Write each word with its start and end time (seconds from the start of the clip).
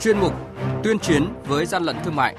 chuyên 0.00 0.18
mục 0.18 0.32
Tuyên 0.84 0.98
chiến 0.98 1.24
với 1.48 1.66
gian 1.66 1.82
lận 1.82 1.96
thương 2.04 2.16
mại. 2.16 2.36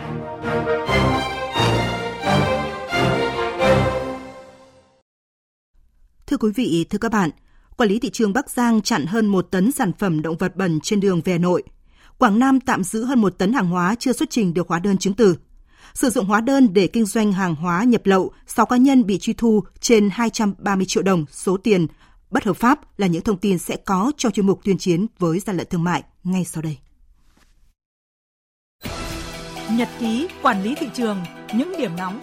Thưa 6.27 6.37
quý 6.37 6.51
vị, 6.55 6.85
thưa 6.89 6.97
các 6.97 7.11
bạn, 7.11 7.29
quản 7.77 7.89
lý 7.89 7.99
thị 7.99 8.09
trường 8.09 8.33
Bắc 8.33 8.49
Giang 8.49 8.81
chặn 8.81 9.05
hơn 9.05 9.27
một 9.27 9.47
tấn 9.51 9.71
sản 9.71 9.91
phẩm 9.99 10.21
động 10.21 10.37
vật 10.37 10.55
bẩn 10.55 10.79
trên 10.79 10.99
đường 10.99 11.21
về 11.21 11.37
Nội. 11.37 11.63
Quảng 12.17 12.39
Nam 12.39 12.59
tạm 12.59 12.83
giữ 12.83 13.05
hơn 13.05 13.21
một 13.21 13.37
tấn 13.37 13.53
hàng 13.53 13.67
hóa 13.67 13.95
chưa 13.99 14.13
xuất 14.13 14.29
trình 14.29 14.53
được 14.53 14.67
hóa 14.67 14.79
đơn 14.79 14.97
chứng 14.97 15.13
từ. 15.13 15.35
Sử 15.93 16.09
dụng 16.09 16.25
hóa 16.25 16.41
đơn 16.41 16.73
để 16.73 16.87
kinh 16.87 17.05
doanh 17.05 17.33
hàng 17.33 17.55
hóa 17.55 17.83
nhập 17.83 18.01
lậu, 18.05 18.31
6 18.47 18.65
cá 18.65 18.77
nhân 18.77 19.05
bị 19.05 19.17
truy 19.19 19.33
thu 19.33 19.63
trên 19.79 20.09
230 20.11 20.85
triệu 20.85 21.03
đồng 21.03 21.25
số 21.31 21.57
tiền 21.57 21.87
bất 22.29 22.43
hợp 22.43 22.57
pháp 22.57 22.99
là 22.99 23.07
những 23.07 23.23
thông 23.23 23.37
tin 23.37 23.57
sẽ 23.57 23.75
có 23.75 24.11
trong 24.17 24.31
chuyên 24.31 24.47
mục 24.47 24.59
tuyên 24.63 24.77
chiến 24.77 25.05
với 25.19 25.39
gian 25.39 25.57
lận 25.57 25.67
thương 25.69 25.83
mại 25.83 26.03
ngay 26.23 26.45
sau 26.45 26.61
đây. 26.61 26.77
Nhật 29.77 29.89
ký 29.99 30.27
quản 30.41 30.63
lý 30.63 30.75
thị 30.75 30.87
trường, 30.93 31.17
những 31.53 31.73
điểm 31.77 31.91
nóng. 31.97 32.21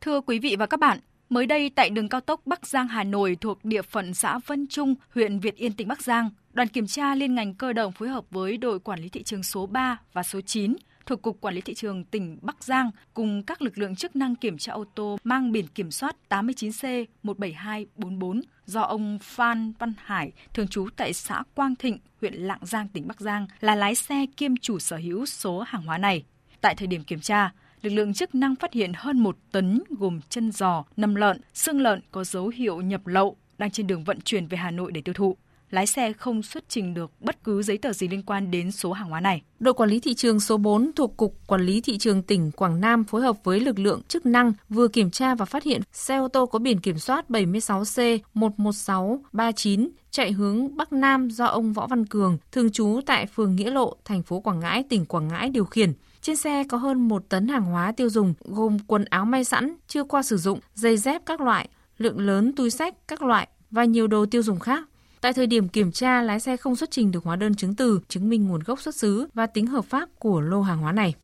Thưa 0.00 0.20
quý 0.20 0.38
vị 0.38 0.56
và 0.58 0.66
các 0.66 0.80
bạn, 0.80 0.98
mới 1.28 1.46
đây 1.46 1.70
tại 1.74 1.90
đường 1.90 2.08
cao 2.08 2.20
tốc 2.20 2.40
Bắc 2.46 2.66
Giang 2.66 2.88
Hà 2.88 3.04
Nội 3.04 3.36
thuộc 3.40 3.64
địa 3.64 3.82
phận 3.82 4.14
xã 4.14 4.38
Vân 4.46 4.66
Trung, 4.66 4.94
huyện 5.14 5.38
Việt 5.38 5.56
Yên 5.56 5.72
tỉnh 5.72 5.88
Bắc 5.88 6.02
Giang, 6.02 6.30
đoàn 6.52 6.68
kiểm 6.68 6.86
tra 6.86 7.14
liên 7.14 7.34
ngành 7.34 7.54
cơ 7.54 7.72
động 7.72 7.92
phối 7.92 8.08
hợp 8.08 8.24
với 8.30 8.56
đội 8.56 8.80
quản 8.80 9.00
lý 9.00 9.08
thị 9.08 9.22
trường 9.22 9.42
số 9.42 9.66
3 9.66 9.98
và 10.12 10.22
số 10.22 10.40
9 10.40 10.74
thuộc 11.10 11.22
Cục 11.22 11.40
Quản 11.40 11.54
lý 11.54 11.60
Thị 11.60 11.74
trường 11.74 12.04
tỉnh 12.04 12.38
Bắc 12.42 12.64
Giang 12.64 12.90
cùng 13.14 13.42
các 13.42 13.62
lực 13.62 13.78
lượng 13.78 13.96
chức 13.96 14.16
năng 14.16 14.36
kiểm 14.36 14.58
tra 14.58 14.72
ô 14.72 14.84
tô 14.94 15.18
mang 15.24 15.52
biển 15.52 15.66
kiểm 15.66 15.90
soát 15.90 16.16
89C 16.28 17.04
17244 17.22 18.40
do 18.66 18.80
ông 18.80 19.18
Phan 19.22 19.72
Văn 19.78 19.94
Hải, 19.98 20.32
thường 20.54 20.68
trú 20.68 20.88
tại 20.96 21.12
xã 21.12 21.42
Quang 21.54 21.76
Thịnh, 21.76 21.98
huyện 22.20 22.34
Lạng 22.34 22.58
Giang, 22.62 22.88
tỉnh 22.88 23.08
Bắc 23.08 23.20
Giang, 23.20 23.46
là 23.60 23.74
lái 23.74 23.94
xe 23.94 24.26
kiêm 24.36 24.56
chủ 24.56 24.78
sở 24.78 24.96
hữu 24.96 25.26
số 25.26 25.60
hàng 25.60 25.82
hóa 25.82 25.98
này. 25.98 26.24
Tại 26.60 26.74
thời 26.74 26.86
điểm 26.86 27.04
kiểm 27.04 27.20
tra, 27.20 27.52
lực 27.82 27.90
lượng 27.90 28.14
chức 28.14 28.34
năng 28.34 28.56
phát 28.56 28.72
hiện 28.72 28.92
hơn 28.96 29.18
một 29.18 29.36
tấn 29.52 29.82
gồm 29.90 30.20
chân 30.28 30.52
giò, 30.52 30.84
nầm 30.96 31.14
lợn, 31.14 31.40
xương 31.54 31.80
lợn 31.80 32.00
có 32.10 32.24
dấu 32.24 32.48
hiệu 32.48 32.80
nhập 32.80 33.06
lậu 33.06 33.36
đang 33.58 33.70
trên 33.70 33.86
đường 33.86 34.04
vận 34.04 34.20
chuyển 34.20 34.46
về 34.46 34.58
Hà 34.58 34.70
Nội 34.70 34.92
để 34.92 35.00
tiêu 35.00 35.14
thụ 35.14 35.36
lái 35.70 35.86
xe 35.86 36.12
không 36.12 36.42
xuất 36.42 36.64
trình 36.68 36.94
được 36.94 37.10
bất 37.20 37.44
cứ 37.44 37.62
giấy 37.62 37.78
tờ 37.78 37.92
gì 37.92 38.08
liên 38.08 38.22
quan 38.22 38.50
đến 38.50 38.70
số 38.70 38.92
hàng 38.92 39.10
hóa 39.10 39.20
này. 39.20 39.42
Đội 39.58 39.74
quản 39.74 39.90
lý 39.90 40.00
thị 40.00 40.14
trường 40.14 40.40
số 40.40 40.56
4 40.56 40.90
thuộc 40.96 41.16
Cục 41.16 41.36
Quản 41.46 41.60
lý 41.60 41.80
Thị 41.80 41.98
trường 41.98 42.22
tỉnh 42.22 42.50
Quảng 42.50 42.80
Nam 42.80 43.04
phối 43.04 43.22
hợp 43.22 43.36
với 43.44 43.60
lực 43.60 43.78
lượng 43.78 44.02
chức 44.08 44.26
năng 44.26 44.52
vừa 44.68 44.88
kiểm 44.88 45.10
tra 45.10 45.34
và 45.34 45.44
phát 45.44 45.62
hiện 45.62 45.80
xe 45.92 46.16
ô 46.16 46.28
tô 46.28 46.46
có 46.46 46.58
biển 46.58 46.80
kiểm 46.80 46.98
soát 46.98 47.24
76C11639 47.28 49.88
chạy 50.10 50.32
hướng 50.32 50.76
Bắc 50.76 50.92
Nam 50.92 51.30
do 51.30 51.44
ông 51.44 51.72
Võ 51.72 51.86
Văn 51.86 52.06
Cường, 52.06 52.38
thường 52.52 52.70
trú 52.70 53.00
tại 53.06 53.26
phường 53.26 53.56
Nghĩa 53.56 53.70
Lộ, 53.70 53.96
thành 54.04 54.22
phố 54.22 54.40
Quảng 54.40 54.60
Ngãi, 54.60 54.82
tỉnh 54.82 55.06
Quảng 55.06 55.28
Ngãi 55.28 55.48
điều 55.48 55.64
khiển. 55.64 55.92
Trên 56.22 56.36
xe 56.36 56.64
có 56.68 56.76
hơn 56.76 57.08
một 57.08 57.28
tấn 57.28 57.48
hàng 57.48 57.64
hóa 57.64 57.92
tiêu 57.92 58.10
dùng 58.10 58.34
gồm 58.40 58.78
quần 58.86 59.04
áo 59.04 59.24
may 59.24 59.44
sẵn, 59.44 59.74
chưa 59.88 60.04
qua 60.04 60.22
sử 60.22 60.36
dụng, 60.36 60.60
giày 60.74 60.96
dép 60.96 61.22
các 61.26 61.40
loại, 61.40 61.68
lượng 61.98 62.20
lớn 62.20 62.52
túi 62.56 62.70
sách 62.70 62.94
các 63.08 63.22
loại 63.22 63.48
và 63.70 63.84
nhiều 63.84 64.06
đồ 64.06 64.26
tiêu 64.26 64.42
dùng 64.42 64.58
khác. 64.58 64.89
Tại 65.20 65.32
thời 65.32 65.46
điểm 65.46 65.68
kiểm 65.68 65.92
tra, 65.92 66.22
lái 66.22 66.40
xe 66.40 66.56
không 66.56 66.76
xuất 66.76 66.90
trình 66.90 67.12
được 67.12 67.24
hóa 67.24 67.36
đơn 67.36 67.54
chứng 67.54 67.74
từ 67.74 68.00
chứng 68.08 68.28
minh 68.28 68.48
nguồn 68.48 68.60
gốc 68.60 68.80
xuất 68.80 68.94
xứ 68.94 69.28
và 69.34 69.46
tính 69.46 69.66
hợp 69.66 69.84
pháp 69.84 70.08
của 70.18 70.40
lô 70.40 70.62
hàng 70.62 70.78
hóa 70.78 70.92
này. 70.92 71.14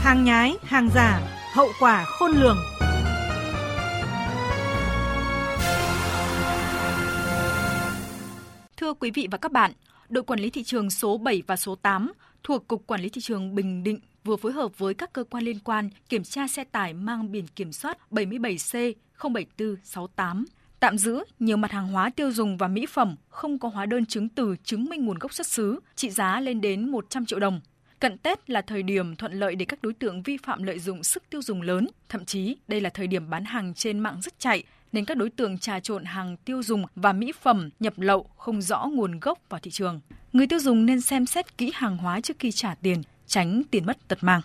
Hàng 0.00 0.24
nhái, 0.24 0.56
hàng 0.62 0.88
giả, 0.94 1.20
hậu 1.52 1.68
quả 1.80 2.04
khôn 2.04 2.30
lường. 2.30 2.56
Thưa 8.76 8.94
quý 8.94 9.10
vị 9.14 9.28
và 9.30 9.38
các 9.38 9.52
bạn, 9.52 9.72
đội 10.08 10.24
quản 10.24 10.40
lý 10.40 10.50
thị 10.50 10.62
trường 10.64 10.90
số 10.90 11.18
7 11.18 11.42
và 11.46 11.56
số 11.56 11.74
8 11.74 12.12
thuộc 12.42 12.68
Cục 12.68 12.86
Quản 12.86 13.00
lý 13.00 13.08
Thị 13.08 13.20
trường 13.20 13.54
Bình 13.54 13.84
Định 13.84 14.00
vừa 14.24 14.36
phối 14.36 14.52
hợp 14.52 14.78
với 14.78 14.94
các 14.94 15.12
cơ 15.12 15.24
quan 15.24 15.44
liên 15.44 15.58
quan 15.58 15.90
kiểm 16.08 16.22
tra 16.22 16.48
xe 16.48 16.64
tải 16.64 16.94
mang 16.94 17.32
biển 17.32 17.46
kiểm 17.56 17.72
soát 17.72 17.98
77C 18.10 18.92
07468 19.22 20.44
tạm 20.80 20.98
giữ 20.98 21.24
nhiều 21.38 21.56
mặt 21.56 21.72
hàng 21.72 21.88
hóa 21.88 22.10
tiêu 22.10 22.32
dùng 22.32 22.56
và 22.56 22.68
mỹ 22.68 22.86
phẩm 22.86 23.16
không 23.28 23.58
có 23.58 23.68
hóa 23.68 23.86
đơn 23.86 24.06
chứng 24.06 24.28
từ 24.28 24.56
chứng 24.64 24.84
minh 24.84 25.04
nguồn 25.04 25.18
gốc 25.18 25.34
xuất 25.34 25.46
xứ, 25.46 25.80
trị 25.96 26.10
giá 26.10 26.40
lên 26.40 26.60
đến 26.60 26.90
100 26.90 27.26
triệu 27.26 27.38
đồng. 27.38 27.60
Cận 28.00 28.18
Tết 28.18 28.50
là 28.50 28.62
thời 28.62 28.82
điểm 28.82 29.16
thuận 29.16 29.32
lợi 29.32 29.54
để 29.54 29.64
các 29.64 29.82
đối 29.82 29.92
tượng 29.92 30.22
vi 30.22 30.36
phạm 30.36 30.62
lợi 30.62 30.78
dụng 30.78 31.02
sức 31.02 31.22
tiêu 31.30 31.42
dùng 31.42 31.62
lớn, 31.62 31.88
thậm 32.08 32.24
chí 32.24 32.56
đây 32.68 32.80
là 32.80 32.90
thời 32.90 33.06
điểm 33.06 33.30
bán 33.30 33.44
hàng 33.44 33.74
trên 33.74 33.98
mạng 33.98 34.20
rất 34.22 34.38
chạy 34.38 34.62
nên 34.92 35.04
các 35.04 35.16
đối 35.16 35.30
tượng 35.30 35.58
trà 35.58 35.80
trộn 35.80 36.04
hàng 36.04 36.36
tiêu 36.36 36.62
dùng 36.62 36.84
và 36.94 37.12
mỹ 37.12 37.32
phẩm 37.40 37.70
nhập 37.80 37.94
lậu 37.96 38.30
không 38.36 38.62
rõ 38.62 38.86
nguồn 38.92 39.20
gốc 39.20 39.38
vào 39.48 39.60
thị 39.60 39.70
trường. 39.70 40.00
Người 40.32 40.46
tiêu 40.46 40.58
dùng 40.58 40.86
nên 40.86 41.00
xem 41.00 41.26
xét 41.26 41.58
kỹ 41.58 41.72
hàng 41.74 41.96
hóa 41.96 42.20
trước 42.20 42.36
khi 42.38 42.50
trả 42.52 42.74
tiền, 42.74 43.02
tránh 43.26 43.62
tiền 43.70 43.86
mất 43.86 44.08
tật 44.08 44.18
mang. 44.20 44.40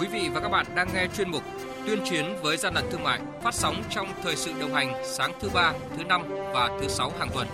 Quý 0.00 0.06
vị 0.12 0.28
và 0.34 0.40
các 0.40 0.48
bạn 0.48 0.66
đang 0.74 0.88
nghe 0.94 1.08
chuyên 1.16 1.30
mục 1.30 1.42
tuyên 1.86 1.98
chiến 2.04 2.24
với 2.42 2.56
gian 2.56 2.74
lận 2.74 2.84
thương 2.90 3.02
mại 3.02 3.20
phát 3.42 3.54
sóng 3.54 3.82
trong 3.90 4.06
thời 4.22 4.36
sự 4.36 4.52
đồng 4.60 4.74
hành 4.74 4.94
sáng 5.04 5.32
thứ 5.40 5.50
ba, 5.54 5.72
thứ 5.96 6.04
năm 6.04 6.22
và 6.54 6.78
thứ 6.80 6.88
sáu 6.88 7.12
hàng 7.18 7.28
tuần. 7.34 7.46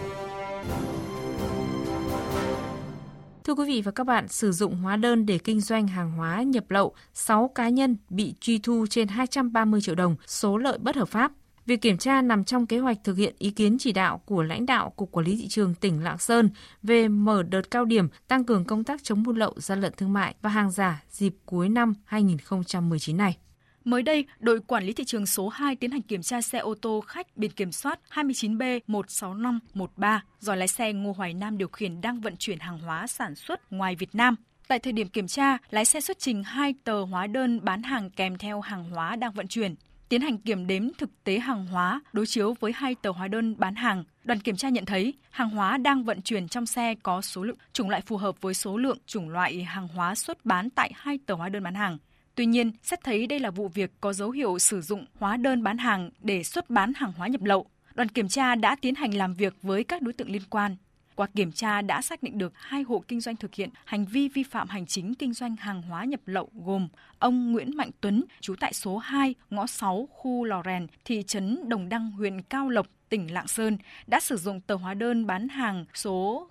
Thưa 3.44 3.54
quý 3.54 3.64
vị 3.66 3.82
và 3.82 3.92
các 3.92 4.04
bạn, 4.04 4.28
sử 4.28 4.52
dụng 4.52 4.76
hóa 4.76 4.96
đơn 4.96 5.26
để 5.26 5.38
kinh 5.38 5.60
doanh 5.60 5.88
hàng 5.88 6.12
hóa 6.12 6.42
nhập 6.42 6.70
lậu, 6.70 6.94
6 7.14 7.50
cá 7.54 7.68
nhân 7.68 7.96
bị 8.08 8.34
truy 8.41 8.58
thu 8.58 8.86
trên 8.91 9.08
230 9.08 9.80
triệu 9.80 9.94
đồng 9.94 10.16
số 10.26 10.56
lợi 10.56 10.78
bất 10.78 10.97
hợp 10.97 11.08
pháp. 11.08 11.32
Việc 11.66 11.80
kiểm 11.80 11.98
tra 11.98 12.22
nằm 12.22 12.44
trong 12.44 12.66
kế 12.66 12.78
hoạch 12.78 12.98
thực 13.04 13.16
hiện 13.16 13.34
ý 13.38 13.50
kiến 13.50 13.76
chỉ 13.78 13.92
đạo 13.92 14.20
của 14.24 14.42
lãnh 14.42 14.66
đạo 14.66 14.91
Cục 14.97 15.12
Quản 15.12 15.26
lý 15.26 15.36
Thị 15.36 15.48
trường 15.48 15.74
tỉnh 15.74 16.04
Lạng 16.04 16.18
Sơn 16.18 16.50
về 16.82 17.08
mở 17.08 17.42
đợt 17.42 17.70
cao 17.70 17.84
điểm 17.84 18.08
tăng 18.28 18.44
cường 18.44 18.64
công 18.64 18.84
tác 18.84 19.02
chống 19.02 19.22
buôn 19.22 19.36
lậu, 19.36 19.54
gian 19.56 19.80
lận 19.80 19.92
thương 19.97 20.12
mại 20.12 20.34
và 20.42 20.50
hàng 20.50 20.70
giả 20.70 21.02
dịp 21.10 21.34
cuối 21.47 21.68
năm 21.68 21.94
2019 22.04 23.16
này. 23.16 23.36
Mới 23.84 24.02
đây, 24.02 24.24
đội 24.38 24.60
quản 24.60 24.84
lý 24.84 24.92
thị 24.92 25.04
trường 25.04 25.26
số 25.26 25.48
2 25.48 25.76
tiến 25.76 25.91
hành 25.91 26.02
kiểm 26.02 26.22
tra 26.22 26.41
xe 26.41 26.58
ô 26.58 26.74
tô 26.74 27.00
khách 27.06 27.36
biển 27.36 27.50
kiểm 27.50 27.72
soát 27.72 28.00
29B16513 28.12 30.18
do 30.41 30.54
lái 30.54 30.68
xe 30.68 30.92
Ngô 30.92 31.12
Hoài 31.12 31.34
Nam 31.34 31.58
điều 31.58 31.68
khiển 31.68 32.00
đang 32.00 32.20
vận 32.20 32.36
chuyển 32.36 32.58
hàng 32.58 32.78
hóa 32.78 33.06
sản 33.06 33.34
xuất 33.34 33.72
ngoài 33.72 33.96
Việt 33.96 34.14
Nam. 34.14 34.36
Tại 34.68 34.78
thời 34.78 34.92
điểm 34.92 35.08
kiểm 35.08 35.26
tra, 35.26 35.58
lái 35.70 35.84
xe 35.84 36.00
xuất 36.00 36.18
trình 36.18 36.44
hai 36.44 36.74
tờ 36.84 37.02
hóa 37.02 37.26
đơn 37.26 37.64
bán 37.64 37.82
hàng 37.82 38.10
kèm 38.10 38.38
theo 38.38 38.60
hàng 38.60 38.91
hóa 38.91 39.16
đang 39.16 39.32
vận 39.32 39.48
chuyển. 39.48 39.74
Tiến 40.08 40.20
hành 40.20 40.38
kiểm 40.38 40.66
đếm 40.66 40.88
thực 40.98 41.24
tế 41.24 41.38
hàng 41.38 41.66
hóa 41.66 42.00
đối 42.12 42.26
chiếu 42.26 42.54
với 42.60 42.72
hai 42.72 42.94
tờ 42.94 43.10
hóa 43.10 43.28
đơn 43.28 43.54
bán 43.58 43.74
hàng, 43.74 44.04
đoàn 44.24 44.41
kiểm 44.41 44.56
tra 44.56 44.68
nhận 44.68 44.84
thấy 44.84 45.14
hàng 45.30 45.50
hóa 45.50 45.76
đang 45.76 46.04
vận 46.04 46.22
chuyển 46.22 46.48
trong 46.48 46.66
xe 46.66 46.94
có 47.02 47.22
số 47.22 47.44
lượng 47.44 47.56
chủng 47.72 47.91
loại 47.91 48.02
phù 48.02 48.16
hợp 48.16 48.41
với 48.41 48.54
số 48.54 48.76
lượng 48.76 48.98
chủng 49.06 49.28
loại 49.28 49.62
hàng 49.62 49.88
hóa 49.88 50.14
xuất 50.14 50.44
bán 50.44 50.70
tại 50.70 50.91
hai 50.94 51.18
tờ 51.26 51.34
hóa 51.34 51.48
đơn 51.48 51.62
bán 51.62 51.74
hàng. 51.74 51.98
Tuy 52.41 52.47
nhiên, 52.47 52.73
xét 52.83 53.05
thấy 53.05 53.27
đây 53.27 53.41
là 53.41 53.51
vụ 53.51 53.69
việc 53.69 53.91
có 54.01 54.12
dấu 54.12 54.31
hiệu 54.31 54.59
sử 54.59 54.81
dụng 54.81 55.06
hóa 55.19 55.37
đơn 55.37 55.62
bán 55.62 55.78
hàng 55.78 56.11
để 56.21 56.43
xuất 56.43 56.71
bán 56.71 56.93
hàng 56.97 57.12
hóa 57.12 57.28
nhập 57.28 57.43
lậu, 57.45 57.67
đoàn 57.95 58.09
kiểm 58.09 58.28
tra 58.28 58.55
đã 58.55 58.77
tiến 58.81 58.95
hành 58.95 59.15
làm 59.15 59.34
việc 59.34 59.55
với 59.62 59.84
các 59.84 60.03
đối 60.03 60.12
tượng 60.12 60.31
liên 60.31 60.43
quan. 60.51 60.77
Qua 61.15 61.27
kiểm 61.34 61.53
tra 61.53 61.83
đã 61.83 62.03
xác 62.03 62.23
định 62.23 62.39
được 62.39 62.53
hai 62.55 62.83
hộ 62.83 63.05
kinh 63.09 63.21
doanh 63.21 63.37
thực 63.37 63.55
hiện 63.55 63.71
hành 63.84 64.05
vi 64.05 64.28
vi 64.28 64.43
phạm 64.43 64.69
hành 64.69 64.87
chính 64.87 65.15
kinh 65.15 65.33
doanh 65.33 65.56
hàng 65.56 65.83
hóa 65.83 66.05
nhập 66.05 66.21
lậu 66.27 66.49
gồm 66.65 66.89
ông 67.19 67.53
Nguyễn 67.53 67.77
Mạnh 67.77 67.91
Tuấn, 68.01 68.25
trú 68.41 68.55
tại 68.61 68.72
số 68.72 68.99
2, 68.99 69.34
ngõ 69.51 69.67
6, 69.67 70.09
khu 70.11 70.45
Lò 70.45 70.62
Rèn, 70.65 70.87
thị 71.05 71.22
trấn 71.27 71.69
Đồng 71.69 71.89
Đăng, 71.89 72.11
huyện 72.11 72.43
Cao 72.43 72.69
Lộc, 72.69 72.87
tỉnh 73.09 73.33
Lạng 73.33 73.49
Sơn 73.49 73.78
đã 74.07 74.21
sử 74.21 74.37
dụng 74.37 74.61
tờ 74.61 74.75
hóa 74.75 74.95
đơn 74.95 75.27
bán 75.27 75.49
hàng 75.49 75.84
số 75.95 76.49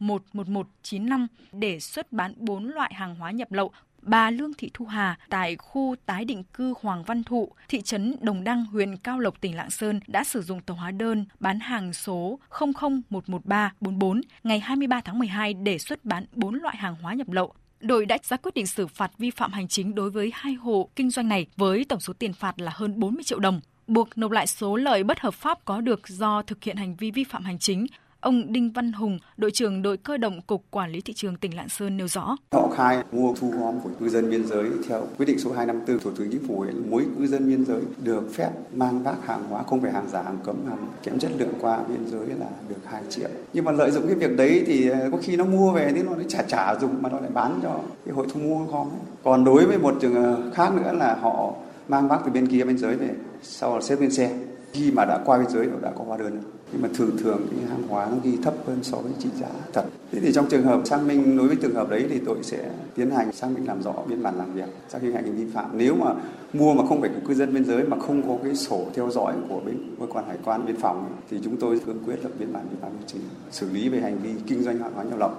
00111195 0.00 1.26
để 1.52 1.80
xuất 1.80 2.12
bán 2.12 2.32
4 2.36 2.68
loại 2.68 2.94
hàng 2.94 3.14
hóa 3.14 3.30
nhập 3.30 3.52
lậu 3.52 3.72
bà 4.08 4.30
Lương 4.30 4.54
Thị 4.54 4.70
Thu 4.74 4.84
Hà 4.84 5.18
tại 5.28 5.56
khu 5.56 5.94
tái 6.06 6.24
định 6.24 6.44
cư 6.54 6.74
Hoàng 6.80 7.02
Văn 7.02 7.24
Thụ, 7.24 7.52
thị 7.68 7.82
trấn 7.82 8.16
Đồng 8.20 8.44
Đăng, 8.44 8.64
huyện 8.64 8.96
Cao 8.96 9.18
Lộc, 9.18 9.40
tỉnh 9.40 9.56
Lạng 9.56 9.70
Sơn 9.70 10.00
đã 10.06 10.24
sử 10.24 10.42
dụng 10.42 10.60
tờ 10.60 10.74
hóa 10.74 10.90
đơn 10.90 11.24
bán 11.40 11.60
hàng 11.60 11.92
số 11.92 12.38
0011344 12.50 14.20
ngày 14.44 14.60
23 14.60 15.00
tháng 15.00 15.18
12 15.18 15.54
để 15.54 15.78
xuất 15.78 16.04
bán 16.04 16.24
4 16.32 16.54
loại 16.54 16.76
hàng 16.76 16.94
hóa 17.02 17.14
nhập 17.14 17.30
lậu. 17.30 17.54
Đội 17.80 18.06
đã 18.06 18.18
ra 18.22 18.36
quyết 18.36 18.54
định 18.54 18.66
xử 18.66 18.86
phạt 18.86 19.10
vi 19.18 19.30
phạm 19.30 19.52
hành 19.52 19.68
chính 19.68 19.94
đối 19.94 20.10
với 20.10 20.32
hai 20.34 20.54
hộ 20.54 20.88
kinh 20.96 21.10
doanh 21.10 21.28
này 21.28 21.46
với 21.56 21.84
tổng 21.84 22.00
số 22.00 22.12
tiền 22.12 22.32
phạt 22.32 22.60
là 22.60 22.72
hơn 22.74 23.00
40 23.00 23.24
triệu 23.24 23.38
đồng, 23.38 23.60
buộc 23.86 24.18
nộp 24.18 24.30
lại 24.30 24.46
số 24.46 24.76
lợi 24.76 25.04
bất 25.04 25.20
hợp 25.20 25.34
pháp 25.34 25.64
có 25.64 25.80
được 25.80 26.08
do 26.08 26.42
thực 26.42 26.64
hiện 26.64 26.76
hành 26.76 26.96
vi 26.96 27.10
vi 27.10 27.24
phạm 27.24 27.44
hành 27.44 27.58
chính 27.58 27.86
Ông 28.20 28.52
Đinh 28.52 28.72
Văn 28.72 28.92
Hùng, 28.92 29.18
đội 29.36 29.50
trưởng 29.50 29.82
đội 29.82 29.96
cơ 29.96 30.16
động 30.16 30.40
Cục 30.46 30.64
Quản 30.70 30.90
lý 30.90 31.00
Thị 31.00 31.12
trường 31.12 31.36
tỉnh 31.36 31.56
Lạng 31.56 31.68
Sơn 31.68 31.96
nêu 31.96 32.08
rõ. 32.08 32.36
Họ 32.52 32.68
khai 32.76 33.02
mua 33.12 33.34
thu 33.34 33.50
gom 33.50 33.80
của 33.80 33.90
cư 34.00 34.08
dân 34.08 34.30
biên 34.30 34.46
giới 34.46 34.70
theo 34.88 35.06
quyết 35.18 35.26
định 35.26 35.38
số 35.38 35.52
254 35.52 35.98
của 35.98 36.10
Thủ 36.10 36.16
tướng 36.16 36.30
Chính 36.30 36.48
phủ 36.48 36.60
ấy, 36.60 36.72
mỗi 36.90 37.06
cư 37.18 37.26
dân 37.26 37.48
biên 37.48 37.64
giới 37.64 37.80
được 38.04 38.34
phép 38.34 38.50
mang 38.74 39.02
vác 39.02 39.26
hàng 39.26 39.42
hóa 39.48 39.62
không 39.62 39.80
phải 39.80 39.92
hàng 39.92 40.08
giả, 40.08 40.22
hàng 40.22 40.38
cấm, 40.44 40.56
hàng 40.68 40.88
kém 41.02 41.18
chất 41.18 41.30
lượng 41.38 41.52
qua 41.60 41.80
biên 41.88 42.06
giới 42.10 42.26
là 42.26 42.46
được 42.68 42.76
2 42.84 43.02
triệu. 43.08 43.28
Nhưng 43.52 43.64
mà 43.64 43.72
lợi 43.72 43.90
dụng 43.90 44.06
cái 44.06 44.14
việc 44.14 44.36
đấy 44.36 44.64
thì 44.66 44.90
à, 44.90 44.98
có 45.12 45.18
khi 45.22 45.36
nó 45.36 45.44
mua 45.44 45.72
về 45.72 45.92
thì 45.94 46.02
nó 46.02 46.16
lại 46.16 46.26
trả 46.28 46.42
trả 46.42 46.74
dùng 46.74 47.02
mà 47.02 47.08
nó 47.08 47.20
lại 47.20 47.30
bán 47.34 47.60
cho 47.62 47.80
cái 48.06 48.14
hội 48.14 48.26
thu 48.32 48.40
mua 48.40 48.64
gom. 48.64 48.88
Còn 49.24 49.44
đối 49.44 49.66
với 49.66 49.78
một 49.78 49.94
trường 50.00 50.14
hợp 50.14 50.50
khác 50.54 50.72
nữa 50.74 50.92
là 50.92 51.14
họ 51.14 51.54
mang 51.88 52.08
vác 52.08 52.20
từ 52.24 52.30
bên 52.30 52.46
kia 52.46 52.64
biên 52.64 52.78
giới 52.78 52.96
về 52.96 53.10
sau 53.42 53.74
là 53.74 53.80
xếp 53.80 54.00
lên 54.00 54.10
xe 54.10 54.38
khi 54.72 54.90
mà 54.90 55.04
đã 55.04 55.18
qua 55.24 55.38
biên 55.38 55.50
giới 55.50 55.68
đã 55.82 55.90
có 55.98 56.04
hóa 56.04 56.16
đơn 56.16 56.30
rồi 56.30 56.52
nhưng 56.72 56.82
mà 56.82 56.88
thường 56.94 57.10
thường 57.18 57.46
cái 57.50 57.70
hàng 57.70 57.82
hóa 57.88 58.08
nó 58.10 58.16
ghi 58.22 58.38
thấp 58.42 58.54
hơn 58.66 58.78
so 58.82 58.98
với 58.98 59.12
trị 59.18 59.28
giá 59.40 59.48
thật. 59.72 59.84
Thế 60.12 60.20
thì 60.20 60.32
trong 60.32 60.46
trường 60.48 60.62
hợp 60.62 60.80
xác 60.84 60.98
minh 61.02 61.36
đối 61.36 61.46
với 61.46 61.56
trường 61.56 61.74
hợp 61.74 61.90
đấy 61.90 62.06
thì 62.10 62.20
tôi 62.26 62.36
sẽ 62.42 62.70
tiến 62.94 63.10
hành 63.10 63.32
xác 63.32 63.48
minh 63.54 63.66
làm 63.66 63.82
rõ 63.82 63.92
biên 64.08 64.22
bản 64.22 64.38
làm 64.38 64.54
việc 64.54 64.68
xác 64.88 65.02
minh 65.02 65.12
hành 65.12 65.24
vi 65.24 65.30
vi 65.30 65.50
phạm. 65.54 65.70
Nếu 65.72 65.94
mà 65.94 66.14
mua 66.52 66.74
mà 66.74 66.86
không 66.88 67.00
phải 67.00 67.10
của 67.10 67.28
cư 67.28 67.34
dân 67.34 67.54
biên 67.54 67.64
giới 67.64 67.84
mà 67.84 67.98
không 67.98 68.28
có 68.28 68.36
cái 68.44 68.54
sổ 68.54 68.86
theo 68.94 69.10
dõi 69.10 69.34
của 69.48 69.60
bên 69.66 69.76
cơ 70.00 70.06
quan 70.06 70.24
hải 70.28 70.36
quan 70.44 70.66
biên 70.66 70.76
phòng 70.76 71.14
thì 71.30 71.40
chúng 71.44 71.56
tôi 71.56 71.80
cương 71.86 72.04
quyết 72.06 72.16
lập 72.22 72.30
biên 72.38 72.52
bản 72.52 72.66
vi 72.70 72.76
phạm 72.80 72.90
hành 72.92 73.06
chính 73.06 73.22
xử 73.50 73.70
lý 73.70 73.88
về 73.88 74.00
hành 74.00 74.18
vi 74.22 74.30
kinh 74.46 74.62
doanh 74.62 74.78
hàng 74.78 74.92
hóa 74.94 75.04
nhập 75.04 75.18
lậu. 75.18 75.30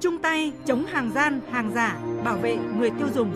Chung 0.00 0.18
tay 0.22 0.52
chống 0.66 0.84
hàng 0.86 1.10
gian, 1.14 1.40
hàng 1.50 1.72
giả, 1.74 1.98
bảo 2.24 2.36
vệ 2.36 2.56
người 2.78 2.90
tiêu 2.90 3.08
dùng. 3.14 3.30